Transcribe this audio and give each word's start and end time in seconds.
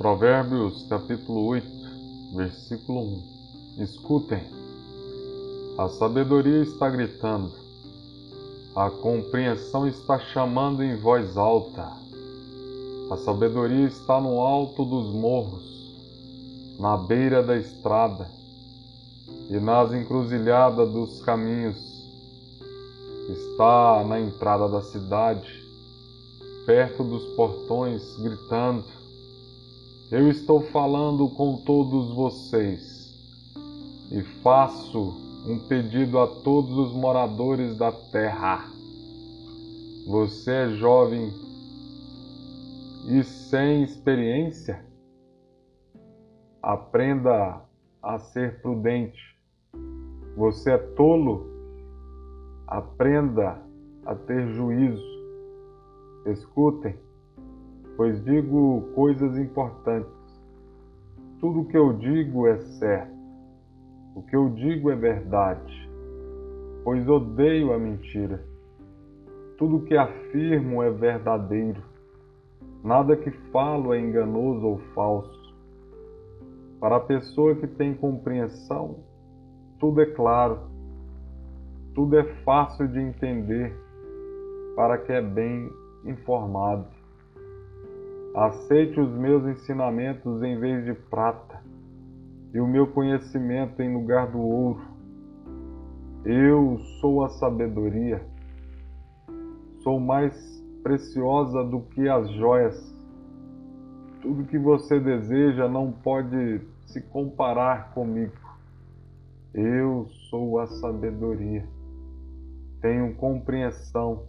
Provérbios 0.00 0.86
capítulo 0.88 1.44
8, 1.48 1.66
versículo 2.34 3.02
1. 3.76 3.82
Escutem. 3.82 4.42
A 5.76 5.90
sabedoria 5.90 6.62
está 6.62 6.88
gritando. 6.88 7.52
A 8.74 8.88
compreensão 8.88 9.86
está 9.86 10.18
chamando 10.18 10.82
em 10.82 10.96
voz 10.96 11.36
alta. 11.36 11.86
A 13.10 13.16
sabedoria 13.18 13.88
está 13.88 14.18
no 14.18 14.40
alto 14.40 14.86
dos 14.86 15.12
morros, 15.12 15.94
na 16.78 16.96
beira 16.96 17.42
da 17.42 17.58
estrada 17.58 18.26
e 19.50 19.60
nas 19.60 19.92
encruzilhadas 19.92 20.90
dos 20.90 21.20
caminhos. 21.20 21.76
Está 23.28 24.02
na 24.08 24.18
entrada 24.18 24.66
da 24.66 24.80
cidade, 24.80 25.62
perto 26.64 27.04
dos 27.04 27.22
portões, 27.34 28.16
gritando 28.16 28.99
eu 30.10 30.28
estou 30.28 30.60
falando 30.60 31.28
com 31.28 31.58
todos 31.58 32.12
vocês 32.12 33.14
e 34.10 34.20
faço 34.42 35.14
um 35.46 35.68
pedido 35.68 36.18
a 36.18 36.26
todos 36.26 36.76
os 36.76 36.92
moradores 36.92 37.78
da 37.78 37.92
terra. 37.92 38.64
Você 40.08 40.50
é 40.50 40.68
jovem 40.70 41.32
e 43.08 43.22
sem 43.22 43.84
experiência? 43.84 44.84
Aprenda 46.60 47.62
a 48.02 48.18
ser 48.18 48.60
prudente. 48.60 49.38
Você 50.36 50.72
é 50.72 50.78
tolo? 50.78 51.46
Aprenda 52.66 53.62
a 54.04 54.16
ter 54.16 54.48
juízo. 54.54 55.04
Escutem 56.26 56.98
pois 58.00 58.24
digo 58.24 58.90
coisas 58.94 59.36
importantes. 59.36 60.10
Tudo 61.38 61.60
o 61.60 61.64
que 61.66 61.76
eu 61.76 61.92
digo 61.92 62.46
é 62.46 62.56
certo. 62.56 63.12
O 64.14 64.22
que 64.22 64.34
eu 64.34 64.48
digo 64.48 64.90
é 64.90 64.96
verdade, 64.96 65.90
pois 66.82 67.06
odeio 67.06 67.74
a 67.74 67.78
mentira. 67.78 68.42
Tudo 69.58 69.76
o 69.76 69.84
que 69.84 69.98
afirmo 69.98 70.82
é 70.82 70.90
verdadeiro. 70.90 71.82
Nada 72.82 73.14
que 73.14 73.30
falo 73.52 73.92
é 73.92 74.00
enganoso 74.00 74.66
ou 74.66 74.78
falso. 74.94 75.54
Para 76.80 76.96
a 76.96 77.00
pessoa 77.00 77.54
que 77.54 77.66
tem 77.66 77.92
compreensão, 77.92 79.00
tudo 79.78 80.00
é 80.00 80.06
claro, 80.06 80.58
tudo 81.94 82.18
é 82.18 82.24
fácil 82.44 82.88
de 82.88 82.98
entender 82.98 83.76
para 84.74 84.96
que 84.96 85.12
é 85.12 85.20
bem 85.20 85.68
informado. 86.06 86.99
Aceite 88.34 89.00
os 89.00 89.10
meus 89.10 89.44
ensinamentos 89.44 90.40
em 90.42 90.56
vez 90.56 90.84
de 90.84 90.94
prata, 90.94 91.60
e 92.54 92.60
o 92.60 92.66
meu 92.66 92.86
conhecimento 92.86 93.82
em 93.82 93.92
lugar 93.92 94.30
do 94.30 94.38
ouro. 94.38 94.82
Eu 96.24 96.78
sou 97.00 97.24
a 97.24 97.28
sabedoria, 97.28 98.24
sou 99.82 99.98
mais 99.98 100.32
preciosa 100.80 101.64
do 101.64 101.80
que 101.80 102.08
as 102.08 102.30
joias. 102.34 102.94
Tudo 104.22 104.44
que 104.44 104.58
você 104.58 105.00
deseja 105.00 105.68
não 105.68 105.90
pode 105.90 106.60
se 106.86 107.00
comparar 107.00 107.92
comigo. 107.94 108.32
Eu 109.52 110.06
sou 110.28 110.60
a 110.60 110.68
sabedoria. 110.68 111.66
Tenho 112.80 113.12
compreensão, 113.16 114.24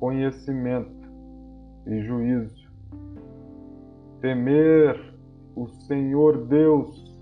conhecimento 0.00 1.08
e 1.86 2.00
juízo. 2.02 2.63
Temer 4.24 4.98
o 5.54 5.68
Senhor 5.68 6.46
Deus 6.46 7.14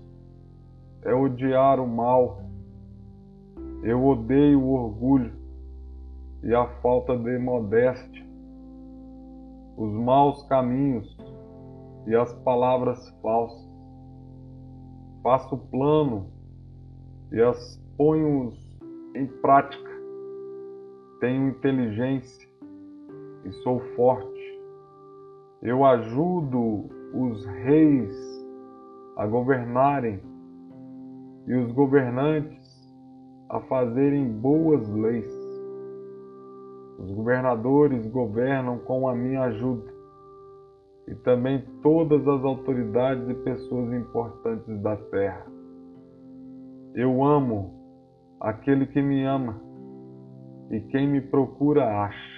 é 1.01 1.13
odiar 1.13 1.77
o 1.77 1.85
mal. 1.85 2.43
Eu 3.83 4.05
odeio 4.05 4.61
o 4.61 4.71
orgulho 4.71 5.33
e 6.43 6.55
a 6.55 6.65
falta 6.81 7.17
de 7.17 7.37
modéstia, 7.37 8.25
os 9.75 9.91
maus 9.91 10.43
caminhos 10.43 11.17
e 12.07 12.15
as 12.15 12.33
palavras 12.35 13.09
falsas. 13.21 13.69
Faço 15.21 15.57
plano 15.57 16.31
e 17.33 17.41
as 17.41 17.75
ponho 17.97 18.53
em 19.13 19.27
prática. 19.41 19.91
Tenho 21.19 21.49
inteligência 21.49 22.47
e 23.43 23.51
sou 23.61 23.81
forte. 23.93 24.32
Eu 25.63 25.85
ajudo 25.85 26.89
os 27.13 27.45
reis 27.45 28.13
a 29.15 29.25
governarem 29.25 30.19
e 31.47 31.55
os 31.55 31.71
governantes 31.71 32.61
a 33.49 33.61
fazerem 33.61 34.27
boas 34.27 34.85
leis. 34.89 35.25
Os 36.99 37.09
governadores 37.11 38.05
governam 38.11 38.79
com 38.79 39.07
a 39.07 39.15
minha 39.15 39.43
ajuda 39.43 39.89
e 41.07 41.15
também 41.15 41.63
todas 41.81 42.27
as 42.27 42.43
autoridades 42.43 43.29
e 43.29 43.33
pessoas 43.35 43.93
importantes 43.93 44.81
da 44.81 44.97
terra. 44.97 45.45
Eu 46.93 47.23
amo 47.23 47.71
aquele 48.37 48.85
que 48.87 49.01
me 49.01 49.23
ama 49.23 49.61
e 50.69 50.81
quem 50.81 51.07
me 51.07 51.21
procura 51.21 51.85
acha. 52.03 52.32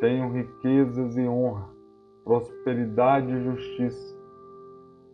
Tenho 0.00 0.32
riquezas 0.32 1.14
e 1.18 1.28
honra, 1.28 1.68
prosperidade 2.24 3.30
e 3.30 3.44
justiça. 3.44 4.18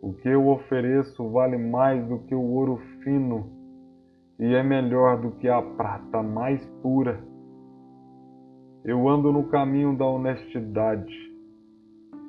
O 0.01 0.13
que 0.13 0.29
eu 0.29 0.47
ofereço 0.47 1.29
vale 1.29 1.57
mais 1.57 2.07
do 2.07 2.19
que 2.19 2.33
o 2.33 2.41
ouro 2.41 2.77
fino 3.03 3.51
e 4.39 4.55
é 4.55 4.63
melhor 4.63 5.19
do 5.19 5.31
que 5.31 5.49
a 5.49 5.61
prata 5.61 6.23
mais 6.23 6.65
pura. 6.81 7.19
Eu 8.85 9.09
ando 9.09 9.33
no 9.33 9.49
caminho 9.49 9.97
da 9.97 10.05
honestidade 10.05 11.13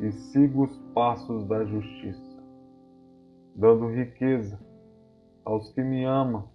e 0.00 0.10
sigo 0.10 0.64
os 0.64 0.78
passos 0.94 1.46
da 1.46 1.64
justiça, 1.64 2.42
dando 3.54 3.86
riqueza 3.86 4.58
aos 5.44 5.70
que 5.72 5.82
me 5.82 6.04
amam 6.04 6.48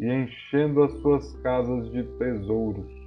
e 0.00 0.10
enchendo 0.10 0.82
as 0.82 0.92
suas 1.02 1.30
casas 1.42 1.90
de 1.90 2.04
tesouros. 2.16 3.03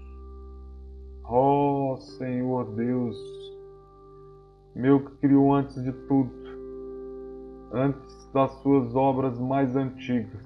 Deus, 2.76 3.18
meu 4.76 5.00
que 5.00 5.16
criou 5.18 5.54
antes 5.54 5.82
de 5.82 5.92
tudo, 5.92 6.32
antes 7.72 8.30
das 8.34 8.52
suas 8.62 8.96
obras 8.96 9.40
mais 9.40 9.76
antigas. 9.76 10.46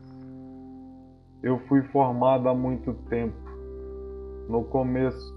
Eu 1.43 1.59
fui 1.67 1.81
formado 1.83 2.47
há 2.47 2.53
muito 2.53 2.93
tempo, 3.09 3.35
no 4.47 4.63
começo, 4.63 5.35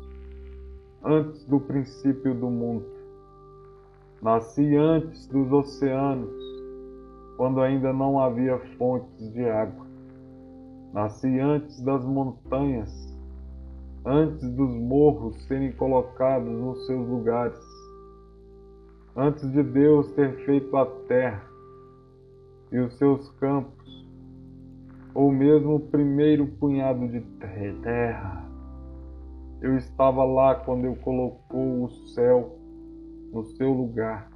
antes 1.03 1.45
do 1.47 1.59
princípio 1.59 2.35
do 2.35 2.49
mundo. 2.49 2.85
Nasci 4.21 4.77
antes 4.77 5.27
dos 5.27 5.51
oceanos, 5.53 6.35
quando 7.37 7.61
ainda 7.61 7.93
não 7.93 8.19
havia 8.19 8.59
fontes 8.79 9.33
de 9.33 9.45
água. 9.49 9.87
Nasci 10.93 11.41
antes 11.41 11.81
das 11.83 12.05
montanhas, 12.05 13.04
antes 14.07 14.47
dos 14.51 14.71
morros 14.75 15.43
serem 15.45 15.73
colocados 15.73 16.53
nos 16.53 16.85
seus 16.87 17.09
lugares, 17.09 17.59
antes 19.17 19.51
de 19.51 19.63
Deus 19.63 20.13
ter 20.13 20.45
feito 20.45 20.77
a 20.77 20.85
terra 21.09 21.43
e 22.71 22.79
os 22.79 22.95
seus 22.99 23.31
campos, 23.39 24.07
ou 25.15 25.33
mesmo 25.33 25.77
o 25.77 25.81
primeiro 25.81 26.47
punhado 26.47 27.09
de 27.09 27.21
terra. 27.81 28.45
Eu 29.63 29.77
estava 29.79 30.23
lá 30.23 30.55
quando 30.57 30.85
eu 30.85 30.97
colocou 30.97 31.85
o 31.85 31.91
céu 32.09 32.59
no 33.33 33.43
seu 33.45 33.73
lugar 33.73 34.31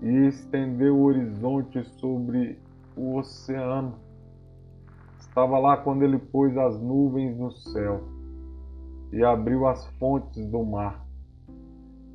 e 0.00 0.28
estendeu 0.28 0.94
o 0.94 1.02
horizonte 1.02 1.82
sobre 1.98 2.56
o 2.94 3.16
oceano. 3.16 3.94
Estava 5.18 5.58
lá 5.58 5.78
quando 5.78 6.04
ele 6.04 6.18
pôs 6.18 6.56
as 6.56 6.80
nuvens 6.80 7.36
no 7.36 7.50
céu 7.50 8.17
e 9.12 9.24
abriu 9.24 9.66
as 9.66 9.86
fontes 9.98 10.46
do 10.46 10.62
mar. 10.64 11.06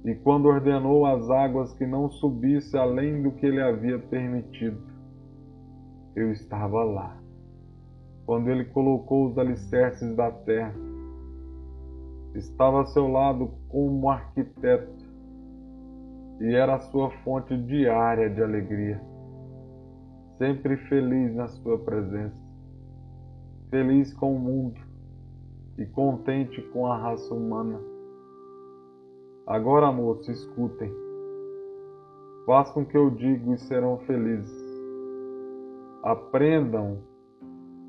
E 0.05 0.13
quando 0.15 0.45
ordenou 0.45 1.05
às 1.05 1.29
águas 1.29 1.73
que 1.73 1.85
não 1.85 2.09
subisse 2.09 2.77
além 2.77 3.23
do 3.23 3.31
que 3.31 3.45
ele 3.45 3.61
havia 3.61 3.97
permitido, 3.97 4.81
eu 6.15 6.31
estava 6.31 6.83
lá. 6.83 7.17
Quando 8.25 8.49
ele 8.49 8.65
colocou 8.65 9.27
os 9.27 9.37
alicerces 9.37 10.15
da 10.15 10.29
terra, 10.29 10.75
estava 12.35 12.81
a 12.81 12.85
seu 12.85 13.07
lado 13.07 13.51
como 13.69 14.09
arquiteto, 14.09 15.03
e 16.41 16.53
era 16.53 16.75
a 16.75 16.79
sua 16.79 17.09
fonte 17.23 17.55
diária 17.55 18.29
de 18.29 18.41
alegria, 18.41 19.01
sempre 20.37 20.75
feliz 20.75 21.33
na 21.33 21.47
sua 21.47 21.77
presença, 21.77 22.35
feliz 23.69 24.13
com 24.13 24.35
o 24.35 24.39
mundo 24.39 24.82
e 25.77 25.85
contente 25.85 26.61
com 26.69 26.85
a 26.87 26.97
raça 26.97 27.33
humana. 27.33 27.79
Agora, 29.45 29.91
moço, 29.91 30.31
escutem. 30.31 30.91
Façam 32.45 32.83
o 32.83 32.85
que 32.85 32.97
eu 32.97 33.09
digo 33.09 33.53
e 33.53 33.57
serão 33.57 33.97
felizes. 33.99 34.63
Aprendam 36.03 36.99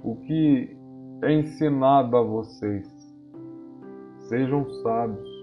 o 0.02 0.16
que 0.16 0.76
é 1.22 1.32
ensinado 1.32 2.16
a 2.16 2.22
vocês. 2.22 2.88
Sejam 4.28 4.69
sábios. 4.82 5.34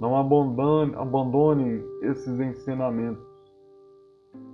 Não 0.00 0.16
abandone, 0.16 0.94
abandone 0.96 1.82
esses 2.02 2.40
ensinamentos. 2.40 3.32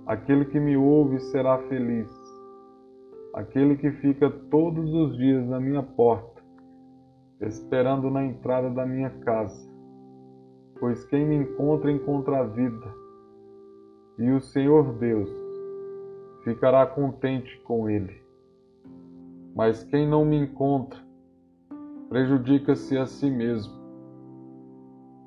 Aquele 0.05 0.45
que 0.45 0.59
me 0.59 0.75
ouve 0.75 1.19
será 1.19 1.57
feliz. 1.67 2.09
Aquele 3.33 3.77
que 3.77 3.91
fica 3.91 4.29
todos 4.49 4.93
os 4.93 5.17
dias 5.17 5.47
na 5.47 5.59
minha 5.59 5.83
porta, 5.83 6.38
esperando 7.41 8.09
na 8.09 8.23
entrada 8.25 8.69
da 8.69 8.85
minha 8.85 9.09
casa. 9.09 9.69
Pois 10.79 11.05
quem 11.05 11.25
me 11.25 11.35
encontra, 11.35 11.91
encontra 11.91 12.39
a 12.39 12.43
vida. 12.43 12.93
E 14.17 14.31
o 14.31 14.39
Senhor 14.39 14.93
Deus 14.93 15.29
ficará 16.43 16.85
contente 16.85 17.59
com 17.61 17.89
ele. 17.89 18.21
Mas 19.55 19.83
quem 19.83 20.07
não 20.07 20.23
me 20.25 20.37
encontra, 20.37 20.99
prejudica-se 22.09 22.97
a 22.97 23.05
si 23.05 23.29
mesmo. 23.29 23.73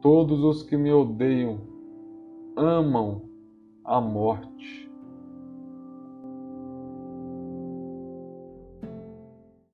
Todos 0.01 0.43
os 0.43 0.63
que 0.63 0.77
me 0.77 0.93
odeiam 0.93 1.61
amam 2.57 3.23
a 3.85 4.01
morte. 4.01 4.82